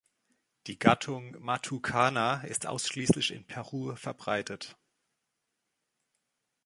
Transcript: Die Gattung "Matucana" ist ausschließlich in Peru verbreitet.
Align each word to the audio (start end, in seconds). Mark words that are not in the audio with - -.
Die 0.65 0.79
Gattung 0.79 1.37
"Matucana" 1.43 2.41
ist 2.41 2.65
ausschließlich 2.65 3.29
in 3.31 3.45
Peru 3.45 3.95
verbreitet. 3.95 4.75